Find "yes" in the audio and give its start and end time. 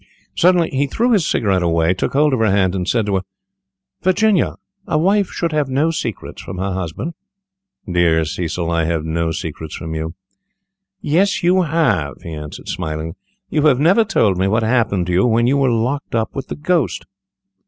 11.01-11.43